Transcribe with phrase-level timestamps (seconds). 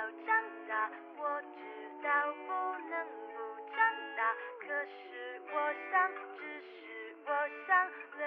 [0.00, 0.32] 要长
[0.66, 1.60] 大，我知
[2.02, 2.08] 道
[2.46, 2.48] 不
[2.88, 3.36] 能不
[3.68, 3.76] 长
[4.16, 5.54] 大，可是我
[5.92, 7.28] 想，只是我
[7.66, 8.24] 想留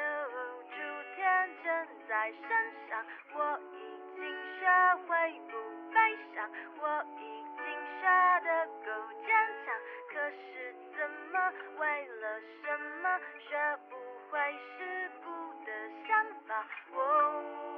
[0.70, 0.76] 住
[1.16, 2.42] 天真在身
[2.88, 3.04] 上。
[3.34, 3.76] 我已
[4.16, 4.22] 经
[4.60, 4.62] 学
[5.08, 5.58] 会不
[5.92, 5.98] 悲
[6.36, 6.48] 伤，
[6.78, 7.66] 我已经
[8.00, 8.06] 学
[8.44, 8.48] 得
[8.86, 8.88] 够
[9.26, 9.34] 坚
[9.66, 9.74] 强，
[10.14, 11.36] 可是怎么
[11.80, 13.20] 为了什么
[13.50, 13.58] 学
[13.90, 13.98] 不
[14.30, 14.40] 会
[14.78, 15.26] 世故
[15.66, 15.72] 的
[16.08, 16.64] 想法？
[16.92, 17.02] 我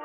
[0.00, 0.04] 我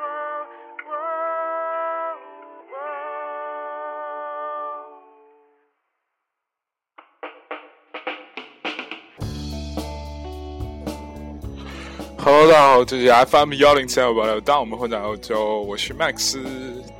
[12.34, 16.38] Hello，大家好，这是 FM 幺零七二八六，当我们混在欧洲，我是 Max。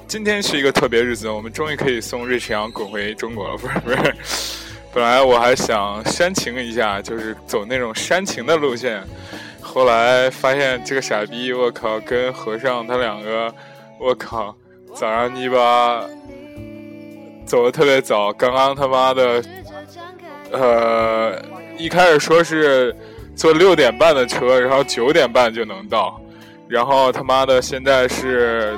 [0.06, 4.14] 今天是一个特别日子，我们终于可以送瑞驰阳滚回中国了，不是不是。
[4.92, 9.02] 本来我还想煽情一下，就是走那种煽情的路线，
[9.62, 13.50] 后来发现这个傻逼，我靠，跟和尚他两个，
[13.98, 14.54] 我靠，
[14.94, 16.04] 早上泥巴
[17.46, 19.42] 走的特别早，刚刚他妈的，
[20.50, 21.42] 呃，
[21.78, 22.94] 一开始说是。
[23.34, 26.20] 坐六点半的车，然后九点半就能到，
[26.68, 28.76] 然后他妈的现在是，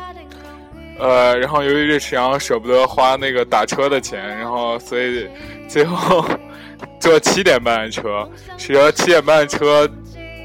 [0.98, 5.28] 呃，然后由于瑞驰阳舍不得花那个打车的钱，然后所以
[5.68, 6.24] 最后
[7.00, 9.88] 坐七点半的车，谁知道七点半的车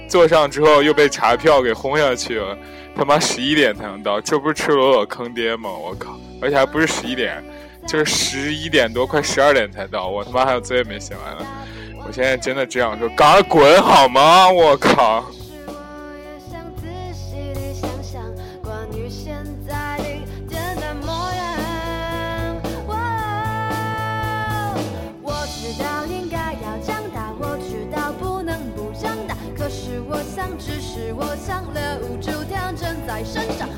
[0.07, 2.57] 坐上之后又被查票给轰下去了，
[2.95, 5.69] 他妈十一点才能到，这不是赤裸裸坑爹吗？
[5.69, 6.19] 我靠！
[6.41, 7.43] 而且还不是十一点，
[7.87, 11.45] 就是十一点多快十二点才到，我他妈还有作业没写完呢。
[12.05, 14.49] 我现在真的这样说，赶快滚好吗？
[14.49, 15.25] 我靠！
[30.07, 33.69] 我，想，只是我想留住天真在身上。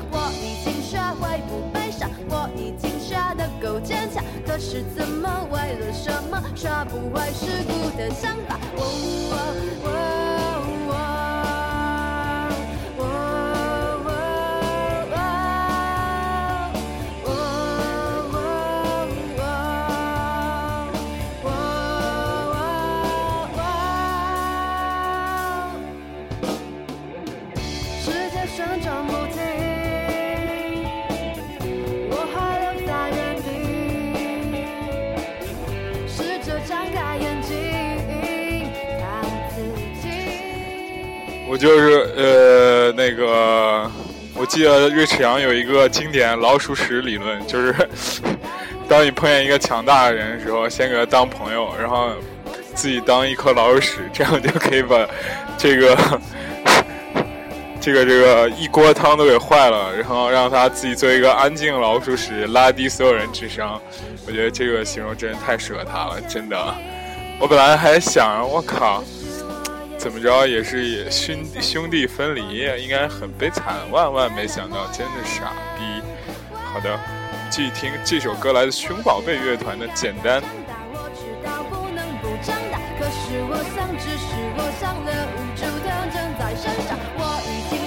[1.02, 8.56] 已经学会不悲伤，我已经学得够坚强，可是怎么为了什么耍不坏世故的想法？
[41.52, 43.86] 我就是呃那个，
[44.34, 47.74] 我记得瑞驰阳有一个经典老鼠屎理论，就是
[48.88, 52.08] 当你碰见一个强大的人的时候，先给他当朋友，然后
[52.74, 55.06] 自己当一颗老鼠屎，这样就可以把
[55.58, 55.94] 这个
[57.78, 63.78] 这个这个一锅汤都给坏了，然后让他自己做一个安静老鼠屎，拉低所有人智商。
[64.26, 66.74] 我觉得这个形容真的太适合他了，真的。
[67.38, 69.04] 我本来还想，我靠。
[70.02, 73.88] 怎么着也是也兄兄弟分离，应该很悲惨。
[73.92, 76.02] 万万没想到，真的傻逼。
[76.52, 76.98] 好的，
[77.48, 80.40] 继续听这首歌，来自熊宝贝乐团的《简单》。
[87.14, 87.81] 我已经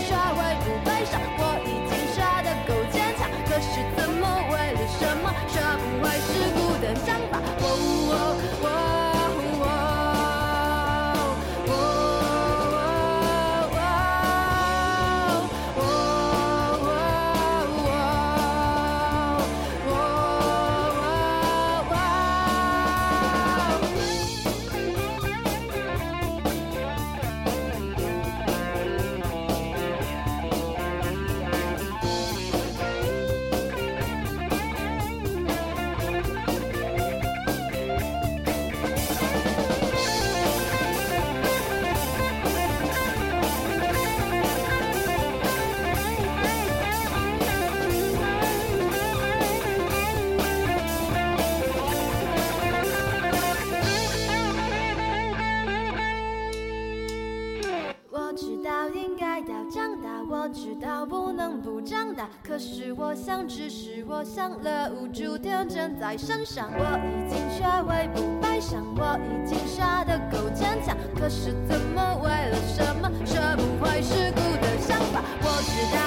[62.43, 66.69] 可是我想，只是我想了，无助天真在身上。
[66.77, 75.21] 我已经学会不悲伤，我已经傻得够坚强，可是怎么为了什么学不会世故的想法？
[75.41, 76.04] 我知道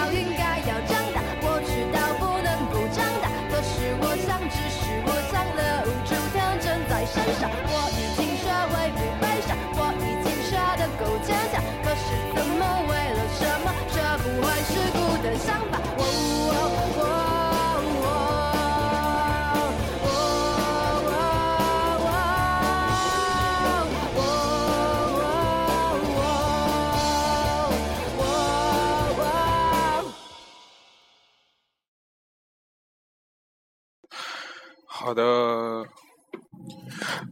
[35.09, 35.87] 好的，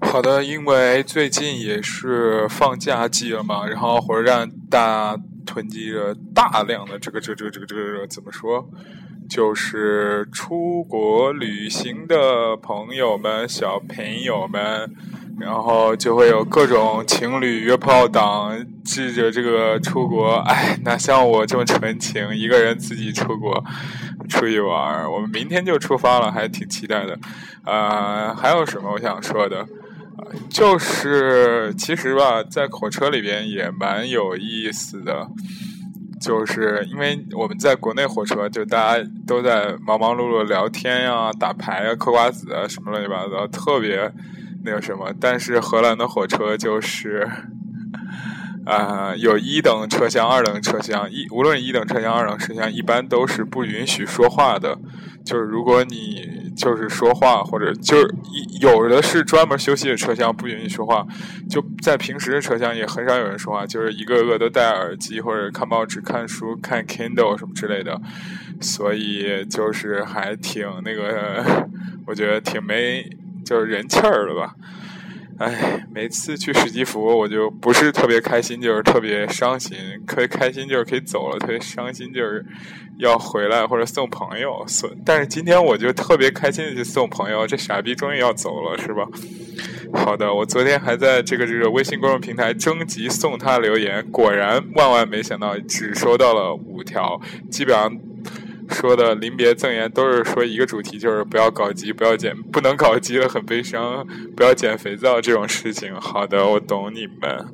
[0.00, 5.14] 好的，因为最近也是放假季了嘛，然后火车站大
[5.44, 8.66] 囤积着大量的这个这这这个这个怎么说？
[9.28, 14.90] 就是出国旅行的朋友们、小朋友们，
[15.38, 20.36] 然后就会有各种情侣约炮党记着这个出国。
[20.46, 23.62] 哎，哪像我这么纯情，一个人自己出国
[24.26, 27.18] 出去玩我们明天就出发了，还挺期待的。
[27.64, 29.66] 呃，还有什么我想说的？
[30.48, 35.26] 就是其实吧，在火车里边也蛮有意思的。
[36.18, 44.10] 就是因为我们在国内火车，就大家都在忙忙碌碌聊天呀、打牌啊、嗑瓜子啊，什么乱七八糟，特别
[44.64, 45.12] 那个什么。
[45.20, 47.28] 但是荷兰的火车就是，
[48.66, 54.76] 啊，有一等车厢、二等车厢，一无论一等车厢、二等车厢，一般都是不允许说话的。
[55.24, 58.08] 就是如果你就是说话，或者就是
[58.60, 61.06] 有的是专门休息的车厢不允许说话，
[61.48, 68.00] 就在平时的车厢也很少有人说话，就是一个个都戴耳机或者看报纸、看书、看 Kindle 什么之类的，
[68.60, 71.68] 所以就是还挺那个，
[72.06, 73.08] 我觉得挺没
[73.44, 74.54] 就是人气儿的吧。
[75.38, 79.76] 哎，每次去史基福，我就不是特别开心，就是特别伤心。
[80.06, 82.44] 可以开心就是可以走了，特别伤心就是
[82.98, 84.64] 要回来或者送朋友。
[84.66, 89.06] 送，但是今天我就特别开心的去送朋友，这傻逼终于要走了，是吧？
[89.92, 97.92] 好的，我昨天还在这个这个微信公众平台征集送他留言，果然万万没想到，只收到了五条，基本上。
[98.68, 105.94] 说的临别赠言都是说一个主题，就是不要搞基，不要减，不能搞基了，很悲伤，不要捡肥皂这种事情。
[106.00, 107.46] 好的，我懂你们。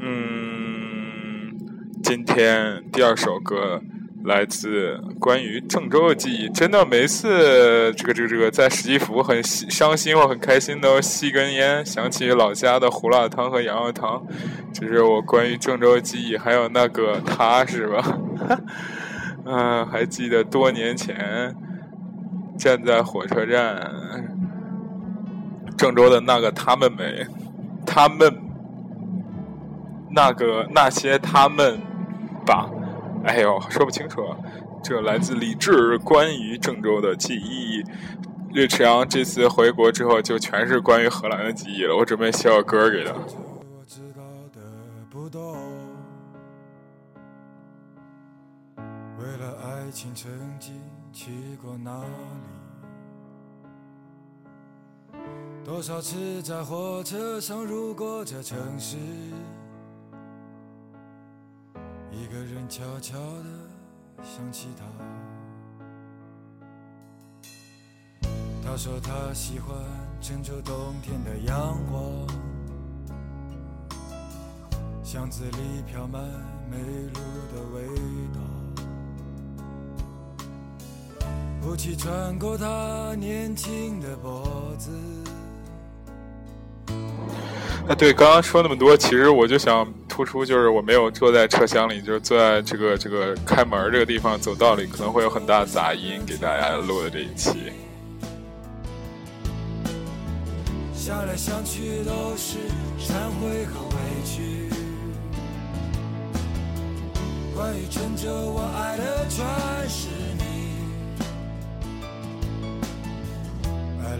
[0.00, 1.56] 嗯，
[2.02, 3.80] 今天第二首歌
[4.24, 6.48] 来自关于郑州的记忆。
[6.50, 14.24] 真的，每次这个这个这个在史蒂夫很伤心或很开心的吸根烟，想起老家的胡辣汤和羊肉汤，
[14.72, 16.36] 这是我关于郑州的记忆。
[16.36, 18.18] 还有那个他是吧？
[19.44, 21.54] 嗯，还记得多年前
[22.58, 23.92] 站在火车站
[25.76, 27.26] 郑州的那个他们没？
[27.84, 28.32] 他们
[30.10, 31.80] 那个那些他们
[32.46, 32.70] 吧？
[33.24, 34.22] 哎呦，说不清楚。
[34.82, 37.82] 这来自李志关于郑州的记忆。
[38.52, 41.96] 岳池阳这次回国之后，就全是关于荷兰的记忆了。
[41.96, 43.12] 我准备写首歌给他。
[49.94, 50.12] 曾
[50.58, 50.74] 经
[51.12, 52.08] 去过哪里？
[55.64, 58.96] 多少次在火车上路过这城市？
[62.10, 63.44] 一个人悄悄地
[64.22, 64.84] 想起他。
[68.64, 69.76] 他说他喜欢
[70.20, 72.02] 郑州冬天的阳光，
[75.04, 76.22] 巷子里飘满
[76.70, 77.20] 梅露
[77.54, 77.86] 的味
[78.34, 78.40] 道。
[81.64, 84.90] 雾气穿过他年轻的脖子。
[87.88, 97.72] 啊，对，刚刚说那么多，其实我就想突出，就是我没有坐在车厢里，就是坐在这个这个开门这个地方走道里，可能会有很大杂音，给大家录的这一期。
[100.94, 102.58] 想来想去都是
[103.00, 104.68] 忏悔和委屈。
[107.54, 109.44] 关于拯救，我爱的全
[109.88, 110.21] 是。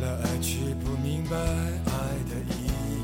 [0.06, 1.92] 爱却不明白爱
[2.28, 3.02] 的意义。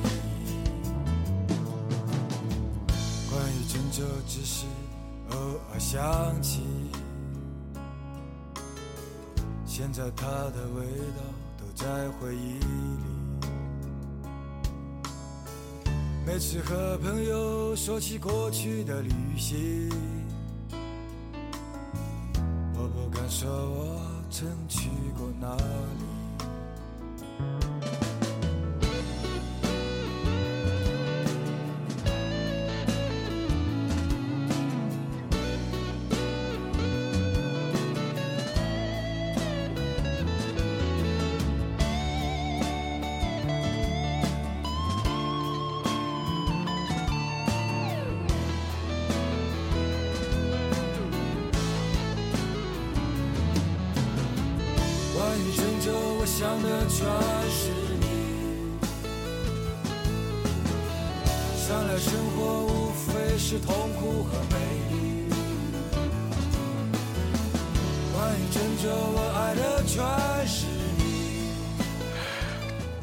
[3.30, 4.66] 关于郑州，只是
[5.30, 5.36] 偶
[5.72, 6.62] 尔想起。
[9.66, 10.86] 现在它的味
[11.16, 11.22] 道
[11.56, 11.86] 都在
[12.18, 12.64] 回忆里。
[16.26, 19.88] 每次和朋友说起过去的旅行，
[22.74, 24.00] 我不敢说我
[24.30, 26.17] 曾去过哪里。
[27.38, 27.77] 想
[64.08, 64.56] 是痛苦和美
[64.90, 65.28] 丽。
[68.14, 69.96] 关于郑州，我爱的全
[70.46, 71.02] 是你。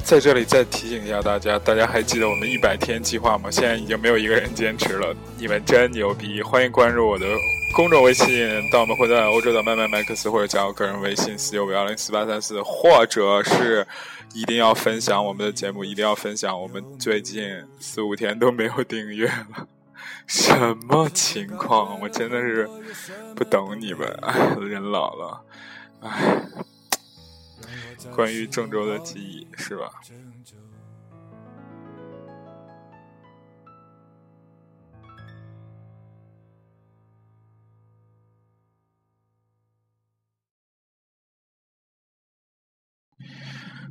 [0.02, 3.50] 在这里再提醒一下大家，大家还记得我们一百天计划吗？
[3.50, 6.42] 现在已经没有一个人坚持了，你们真牛逼！
[6.42, 7.26] 欢迎关注我的
[7.74, 13.84] 公众微信，到我们会在欧洲的麦麦麦克斯，或者加我个人微信四九五幺零四八三四，或者是
[14.32, 16.60] 一定要分享我们的节目，一定要分享。
[16.60, 17.42] 我们最近
[17.80, 19.66] 四五天都没有订阅了，
[20.26, 22.00] 什么情况？
[22.00, 22.68] 我真的是
[23.34, 24.08] 不懂你们，
[24.60, 25.44] 人老了，
[26.00, 26.42] 唉。
[28.14, 29.90] 关于郑州的记忆，是吧？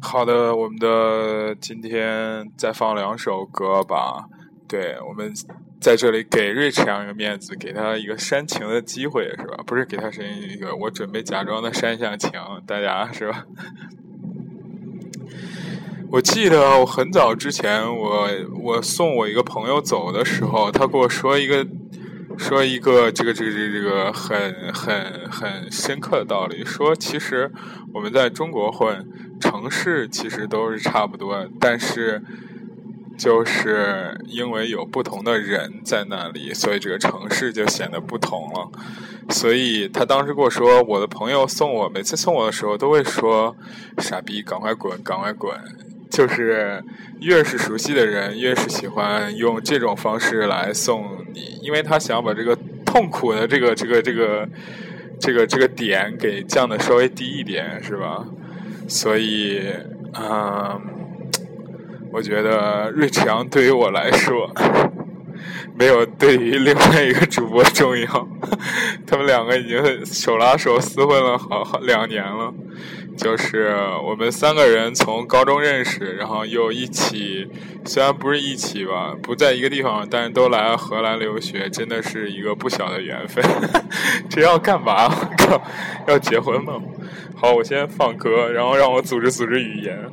[0.02, 4.30] 好的，我们的今天再放两首歌吧。
[4.68, 5.32] 对，我们
[5.80, 9.64] 在这里给瑞驰一个面子，给他一个煽情的机会，是吧？
[9.66, 12.32] 不是给他声音一个，我准备假装的煽一下情，
[12.66, 13.46] 大家是吧？
[16.12, 18.30] 我记得我很早之前，我
[18.62, 21.66] 我送我一个朋友走的时候，他跟我说一个
[22.38, 27.52] 说一个这个这个这个这个很很很深刻的道理，说其实
[27.94, 29.06] 我们在中国混
[29.40, 32.24] 城市其实都是差不多，但是
[33.18, 38.70] 就是因为有不同的人在那里，所以这个城市就显得不同了。
[39.30, 43.56] 所以他当时跟我说，我的朋友送我，每次送我的时候都会说
[43.98, 45.58] ：“傻逼，赶快滚，赶快滚。”
[46.12, 46.82] 就是
[47.20, 52.56] 越是熟悉的人，越是喜欢用这种方式来送你，因为他想要把这个
[52.86, 54.48] 痛苦的这个这个这个
[55.20, 58.26] 这个这个点给降的稍微低一点，是吧？
[58.88, 59.64] 所以，
[60.14, 60.80] 嗯，
[62.16, 64.50] 我觉得瑞强对于我来说，
[65.78, 68.28] 没有对于另外一个主播重要。
[69.06, 72.54] 他们两个已经手拉手厮混了好好两年了。
[73.18, 77.50] 就是我们三个人从高中认识，然后又一起，
[77.84, 83.44] 虽然不是一起吧，不在一个地方，但是都来荷兰留学，真的是一个不小的缘分。
[84.30, 85.04] 这要干嘛？
[85.12, 85.62] 我靠，
[86.08, 86.82] 要结婚吗？
[87.36, 90.10] 好，我先放歌，然后让我组织组织语言。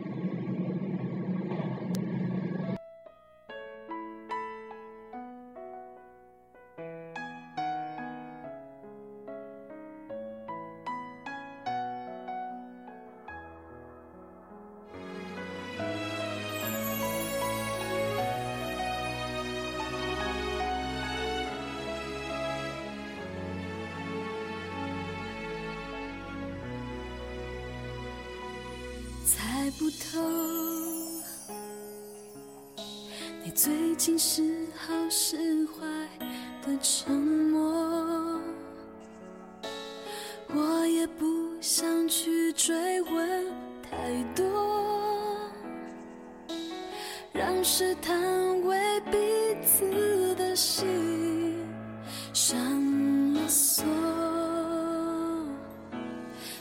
[34.05, 34.43] 最近是
[34.75, 35.87] 好是坏
[36.67, 38.41] 的沉默，
[40.49, 41.25] 我也不
[41.61, 43.47] 想去追问
[43.81, 44.45] 太多，
[47.33, 48.21] 让试探
[48.65, 49.17] 为彼
[49.65, 51.65] 此的心
[52.33, 52.59] 上
[53.35, 53.85] 了锁，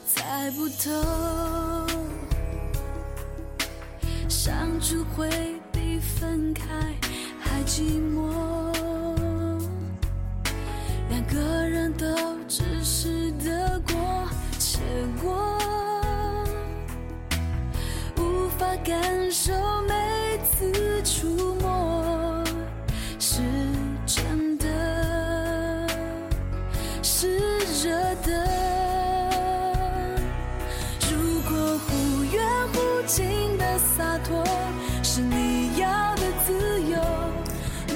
[0.06, 0.92] 猜不透。
[4.30, 5.28] 相处会
[5.72, 6.64] 比分开
[7.66, 8.74] 寂寞，
[11.10, 12.06] 两个人都
[12.48, 14.28] 只是得过
[14.58, 14.80] 且
[15.22, 15.58] 过，
[18.18, 19.81] 无法感受。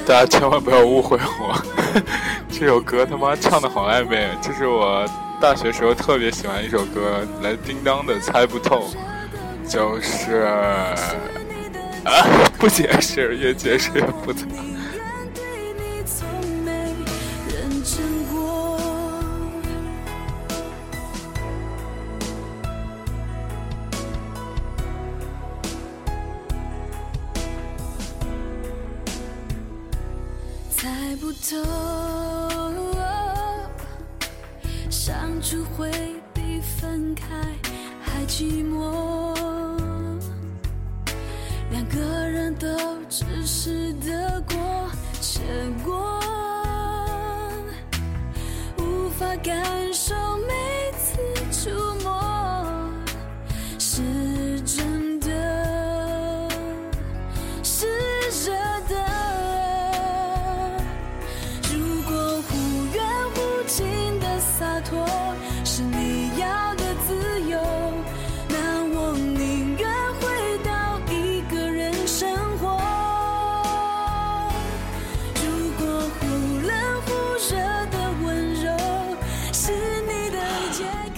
[0.07, 1.59] 大家千万不要误会我，
[2.51, 4.29] 这首歌他妈唱的好暧昧。
[4.39, 5.03] 这是我
[5.41, 8.87] 大学时候特别喜欢一首歌，来叮当的《猜不透》，
[9.67, 10.45] 就是
[12.05, 12.23] 啊，
[12.59, 14.45] 不解释，越解释越复杂。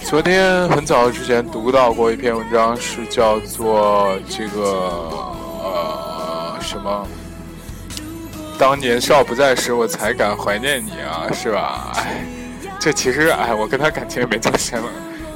[0.08, 4.62] 昨天很早之前读到过一篇文章，是叫做这个
[5.62, 7.06] 呃什么？
[8.58, 11.92] 当年少不在时，我才敢怀念你啊，是吧？
[11.96, 12.24] 哎，
[12.80, 14.88] 这其实哎，我跟他感情也没多深了。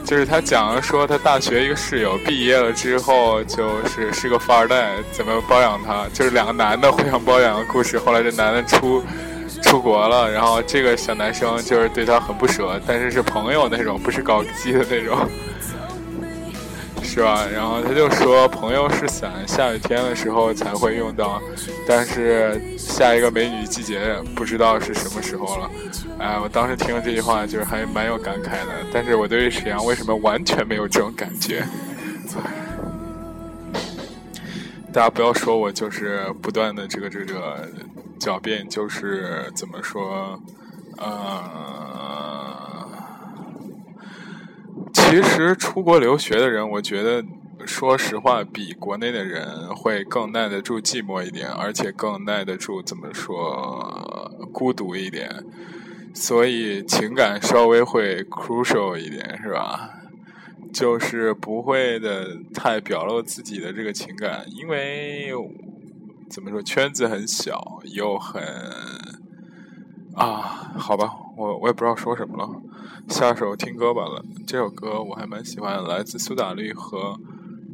[0.07, 6.07] 就是他讲了说，他大学一个室友毕业了之后，就是是个富二代，怎么包养他？
[6.15, 7.99] 就是两个男的互相包养的故事。
[7.99, 9.05] 后来这男的出
[9.63, 15.19] 出国了，然后这个小男生就是对他很不舍，但是是朋友那种，不是搞基的那种。
[17.05, 17.45] 是吧？
[17.53, 21.43] 然后他就说，朋友是伞，下雨天的时候才会用到，
[21.87, 24.01] 但是下一个美女季节
[24.35, 25.71] 不知道是什么时候了。
[26.19, 28.73] 哎，我当时听了这句话，就是还蛮有感慨的。
[28.91, 31.63] 但是我对沈阳为什么完全没有这种感觉？
[34.91, 37.69] 大家不要说我就是不断的这个这个
[38.23, 40.41] 狡辩，就是怎么说，
[40.99, 41.61] 呃。
[44.95, 47.23] 其实出国留学的人，我觉得
[47.67, 55.45] 说实话，比国内的人会更耐得住寂寞一点，而且更耐得住怎么说孤独一点，
[56.15, 59.91] 所以情感稍微会 crucial 一点，是吧？
[60.73, 65.35] 就是不会的太表露自己的这个情感，因为
[66.33, 67.63] 怎么说圈子很小，
[67.95, 68.43] 又很
[70.17, 72.49] 啊，好吧，我我也不知道说什么了。
[73.09, 77.21] 下手听歌吧了，这首歌我还蛮喜欢，来自苏打绿和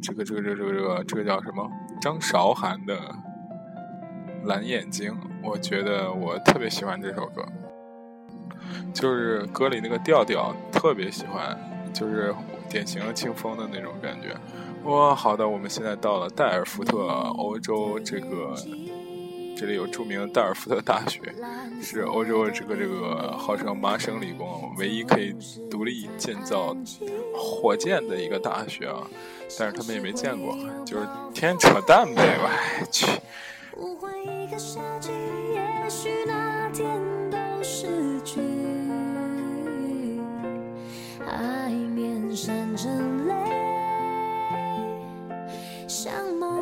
[0.01, 2.97] 这个这个这个这个这个叫什么张韶涵的
[4.45, 5.09] 《蓝眼睛》，
[5.41, 7.45] 我觉得我特别喜欢这首歌，
[8.93, 11.57] 就是歌里那个调调特别喜欢，
[11.93, 12.35] 就是
[12.69, 14.35] 典型的清风的那种感觉。
[14.89, 16.97] 哇，好的，我们现在到了戴尔福特，
[17.37, 18.55] 欧洲这个。
[19.55, 21.19] 这里有著名的戴尔福特大学，
[21.83, 25.35] 是欧洲这个这个号称麻省理工唯一可以
[25.69, 26.73] 独立建造
[27.35, 29.03] 火箭的一个大学啊，
[29.59, 32.49] 但是他们也没见过，就是天天扯淡呗，我
[32.89, 33.05] 去。
[45.89, 46.58] 像梦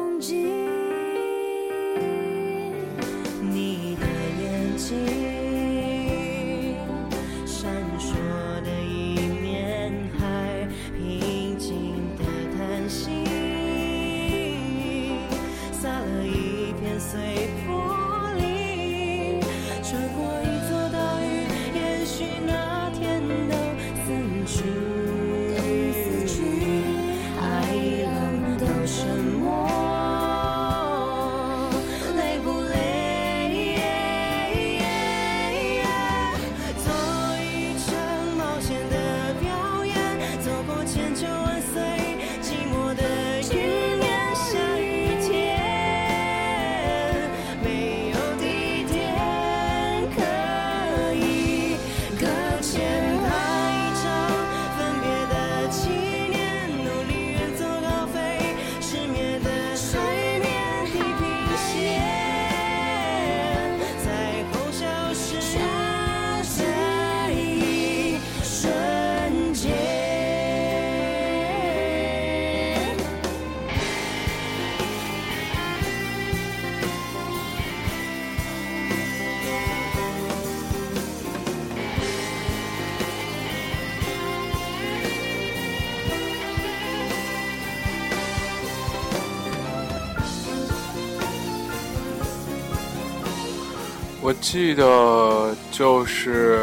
[94.40, 96.60] 记得就是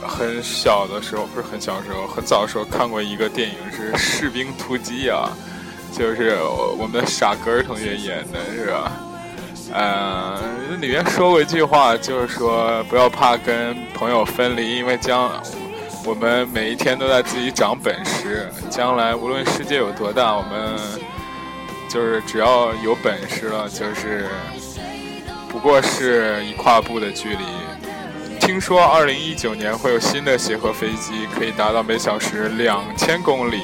[0.00, 5.30] 很小的时候，不是很小的时候，很早的时候看过一个电影是《士兵突击》啊，
[5.96, 6.36] 就是
[6.78, 8.92] 我们的傻根同学演的，是吧？
[9.74, 15.30] 嗯，里面说过一句话，就是说不要怕跟朋友分离，因为将
[16.04, 20.76] 我们每一天都在自己长本事，将来无论世界有多大，我们
[21.88, 24.28] 就是只要有本事了，就是。
[25.62, 27.44] 不过是一跨步的距离。
[28.40, 33.60] 听说二零一九年会有新的协和飞机，可以达到每小时两千公里。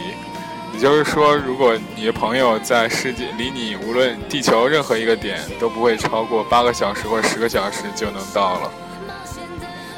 [0.72, 8.70] 也就是说，如果你的朋友在世界离你无论地球任何一个点都不会超过八个小时或十个小时就能到了，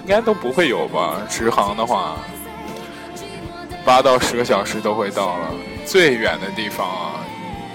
[0.00, 1.20] 应该都不会有吧？
[1.28, 2.16] 直航的话，
[3.84, 5.50] 八到十个小时都会到了。
[5.84, 7.20] 最远的地方啊，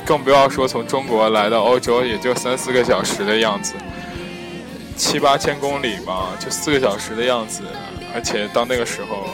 [0.04, 3.76] 更不要说从中国来到欧洲，也就三四个小时的样子。
[4.96, 7.64] 七八千公里吧，就四个小时的样子，
[8.14, 9.28] 而且到那个时候，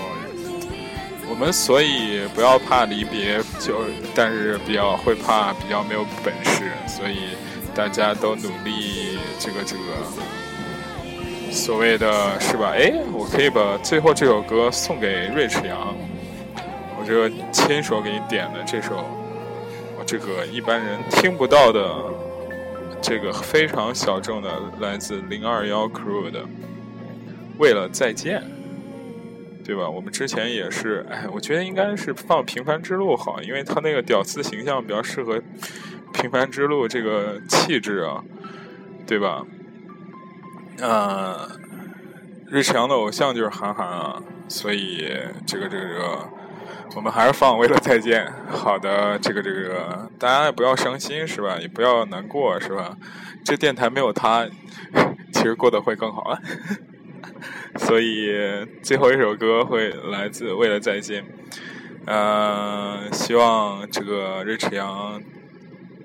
[1.30, 3.82] 我们所以不要怕离别，就
[4.15, 7.38] 但是比较会怕比较没有本事，所以
[7.76, 9.82] 大家都努力这个这个
[11.52, 12.74] 所谓的是吧？
[12.76, 15.95] 哎，我可以把最后这首歌送给瑞驰阳，
[17.00, 19.06] 我这个亲手给你点的这首，
[19.97, 21.82] 我这个一般人听不到的，
[23.02, 26.46] 这个非常小众的，来自零二幺 crew 的，
[27.58, 28.44] 为了再见。
[29.64, 29.88] 对吧？
[29.88, 35.38] 我们之前也是，哎，我觉得应该是放《平凡之路》好，因为他那个屌丝形象比较适合
[36.12, 38.24] 《平凡之路》这个气质啊，
[39.06, 39.46] 对吧？
[40.80, 41.48] 呃，
[42.48, 45.08] 瑞驰阳的偶像就是韩寒啊，所以
[45.46, 46.30] 这个这个这个，
[46.96, 48.26] 我们还是放《为了再见》。
[48.56, 51.58] 好的，这个这个，大家也不要伤心是吧？
[51.60, 52.98] 也不要难过是吧？
[53.44, 54.48] 这电台没有他，
[55.34, 56.38] 其实过得会更好。
[57.78, 58.30] 所以
[58.84, 61.24] 最后一首歌会来自《为了再见》，
[62.06, 65.22] 呃，希望这个瑞驰阳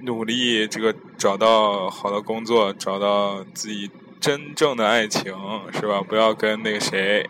[0.03, 5.35] 努力这个找到好的工作，找到自己真正的爱情，
[5.73, 6.01] 是吧？
[6.01, 7.29] 不要跟那个谁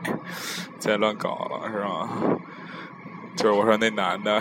[0.79, 2.09] 再乱搞了，是吧？
[3.37, 4.41] 就是我说那男的，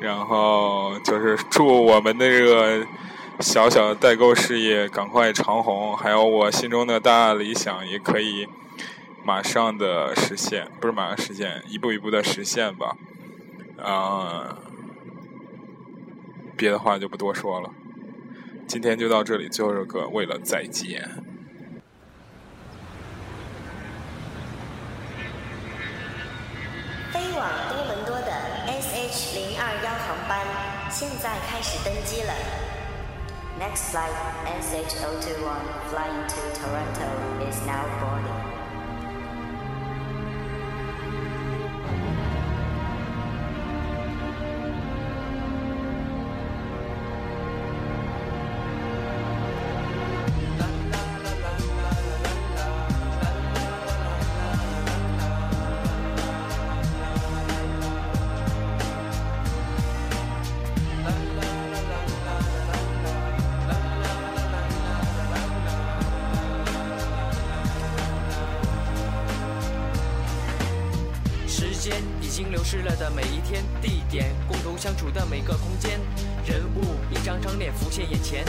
[0.00, 2.86] 然后就是祝我们那个。
[3.40, 8.46] 小小的代购事业赶快长红，还有我心中的大理想也可以
[9.24, 12.96] 马上的实现，不是马上实现，一步一步的实现吧。
[13.82, 14.56] 啊，
[16.56, 17.70] 别的话就不多说了，
[18.68, 21.33] 今天就到这里，最后一首歌，为了再见。
[27.36, 28.32] 往多伦多的
[28.66, 30.46] SH 零二幺航班
[30.90, 32.32] 现在开始登机了。
[33.58, 34.12] Next flight,
[34.46, 35.44] SH021,
[35.90, 38.43] flying to Toronto, is now boarding.
[72.20, 76.00] 已经流失了的每一天、地点，共同相处的每个空间，
[76.46, 78.44] 人物一张张脸浮现眼前。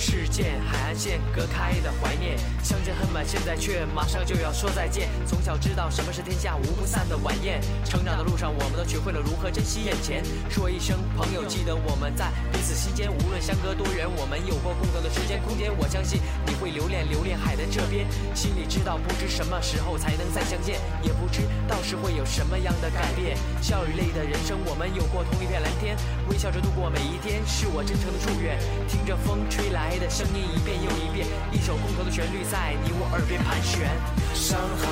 [0.00, 2.34] 事件海岸线隔开的怀念，
[2.64, 5.10] 相见恨晚，现在却马上就要说再见。
[5.26, 10.24] 从小知道什么是天下无不散的晚宴，成长的路上我们都学会了如何珍惜眼前。
[10.48, 15.70] 说一声朋友，记得我们在彼此心间，无论相隔多远，我们有过共同的时间空间。
[15.76, 23.36] 我相信你会留恋留恋海的这边，心里知道不知什么时候才能再相见，也不知到时会有什么样的改变。
[23.60, 25.94] 笑与泪的人生，我们有过同一片蓝天，
[26.30, 28.56] 微笑着度过每一天，是我真诚的祝愿。
[28.88, 29.89] 听着风吹来。
[29.98, 33.88] 的声音一遍又一遍，一首共同的旋律在你我耳边盘旋。
[34.34, 34.86] 上海，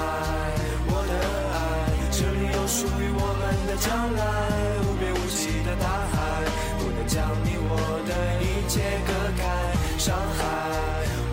[0.88, 1.12] 我的
[1.54, 4.20] 爱，这里有属于我们的将来。
[4.84, 6.42] 无边无际的大海，
[6.78, 7.76] 不能将你我
[8.08, 9.42] 的一切隔开。
[9.98, 10.42] 上海，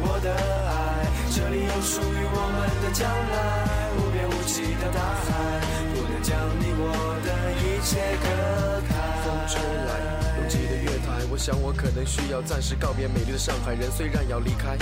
[0.02, 3.90] 我的爱，这里有属于我们的将来。
[3.98, 5.30] 无边无际的大海，
[5.94, 6.84] 不能将你我
[7.24, 7.30] 的
[7.62, 7.98] 一切
[11.36, 14.78] 我想我可能需要暂时告别美丽的上海人，虽然要离开。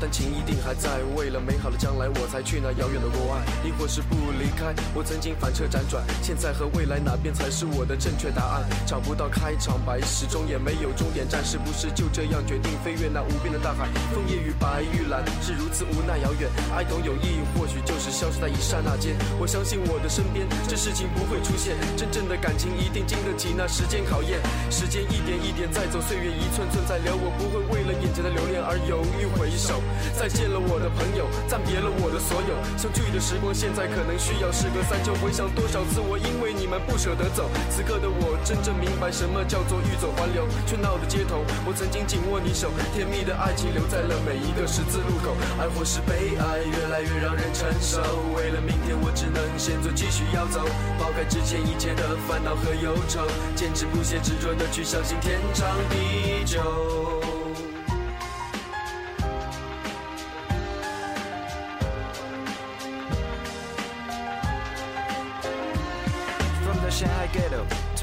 [0.00, 3.42] 但情一定还在，为了美好的将来，我才去那遥远的国外。
[3.64, 8.64] 亦或是不离开，我曾经反侧辗转，现在和未来哪边才是我的正确答案？
[8.86, 13.88] 找不到开场白，始终也没有终点站，是不是就这样决定飞越那无边的大海？
[14.14, 19.16] 枫叶与白玉兰是如此无奈遥远，爱懂有意义，或许就是消失在一刹那间。
[19.38, 24.38] 我相信我的身边，这事情不会出现，真正的感情一定经得起那时间考验。
[24.70, 29.82] 时间一点一点在走，岁月一寸寸在流，我不会为了眼前的留恋而犹豫回首。
[30.18, 32.54] 再见了我的朋友，暂别了我的所有。
[32.76, 35.14] 相聚的时光，现在可能需要时隔三秋。
[35.22, 37.50] 回想多少次，我因为你们不舍得走。
[37.70, 40.46] 此刻的我，真正明白什么叫做欲走还留。
[40.66, 45.36] 喧闹的街头，我曾经紧握你手，甜蜜的爱情留在了每一个十字路口。
[45.58, 48.02] 爱或是悲哀，越来越让人承受。
[48.36, 50.60] 为了明天，我只能先做，继续要走。
[50.98, 57.07] 抛开之前一切的烦恼和忧愁，坚持不懈执着的去相信天长地久。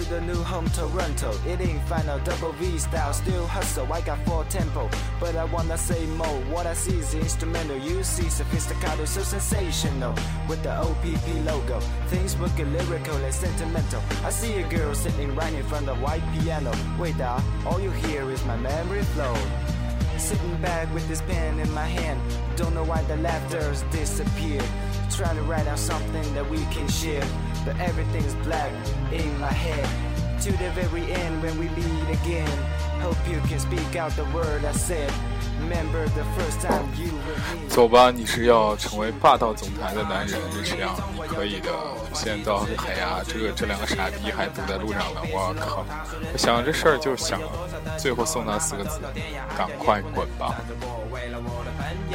[0.10, 1.32] The new home Toronto.
[1.48, 3.92] It ain't final, double V style, still hustle.
[3.92, 4.90] I got four tempo,
[5.20, 6.40] but I wanna say more.
[6.54, 7.78] What I see is instrumental.
[7.78, 10.14] You see sophisticated, so sensational
[10.48, 11.80] with the OPP logo.
[12.08, 14.02] Things looking lyrical and sentimental.
[14.24, 16.72] I see a girl sitting right in front of white piano.
[17.00, 19.36] Wait, uh, all you hear is my memory flow.
[20.18, 22.22] Sitting back with this pen in my hand,
[22.56, 24.66] don't know why the laughter's disappeared.
[25.10, 27.24] Trying to write out something that we can share,
[27.66, 28.72] but everything's black
[29.12, 29.88] in my head.
[30.42, 32.48] To the very end when we meet again,
[33.02, 35.12] hope you can speak out the word I said.
[35.62, 37.70] Remember the first time you were here.
[37.70, 41.70] 走吧，你是要成为霸道总裁的男人，是这样，你可以的。
[42.14, 45.86] 现在到，哎呀，这个这两个傻逼还堵在路上呢，我靠！
[46.34, 47.40] 我想这事儿就想，
[47.98, 49.00] 最后送他四个字：
[49.58, 50.56] 赶快滚吧。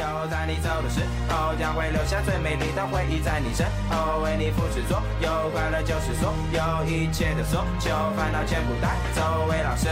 [0.01, 9.45] 为了我的朋友，在你走的时候，将会留下最美丽的回忆在你身后，为你付出所有，快乐就是所有一切的所求，烦恼全部带走。
[9.47, 9.87] 魏老师，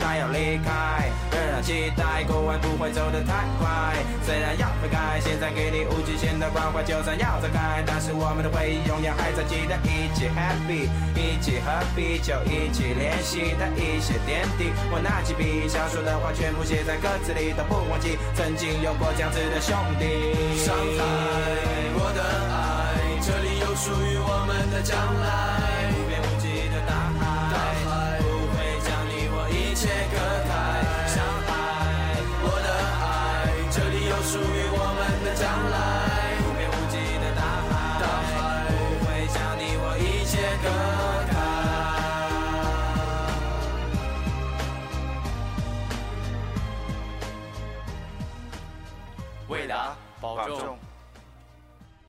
[0.00, 3.94] 他要离开，仍然期待过完不会走得太快。
[4.26, 14.72] 虽然要分开，现在给你无极限的关怀，就算要走开，但是我们的回忆永远还在，记得一起 happy，一起喝啤酒，一起练习的一些点滴。
[14.90, 20.04] 我拿起笔，想说的话全部写在歌词里，都不忘记曾经有过这样子的兄弟。
[20.64, 21.02] 上海，
[21.96, 25.73] 我的爱，这里有属于我们的将来。